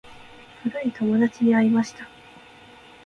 [0.63, 2.09] 古い友達に会いました。